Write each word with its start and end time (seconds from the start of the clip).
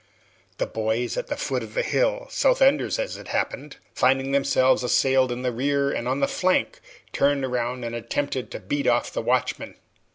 The 0.57 0.65
boys 0.65 1.15
at 1.15 1.27
the 1.27 1.37
foot 1.37 1.61
of 1.61 1.75
the 1.75 1.83
hill, 1.83 2.25
South 2.31 2.59
Enders 2.59 2.97
as 2.97 3.17
it 3.17 3.27
happened, 3.27 3.77
finding 3.93 4.31
themselves 4.31 4.81
assailed 4.81 5.31
in 5.31 5.43
the 5.43 5.51
rear 5.51 5.91
and 5.91 6.07
on 6.07 6.21
the 6.21 6.27
flank, 6.27 6.79
turned 7.13 7.45
round 7.51 7.85
and 7.85 7.93
attempted 7.93 8.49
to 8.49 8.59
beat 8.59 8.87
off 8.87 9.13
the 9.13 9.21
watchmen. 9.21 9.75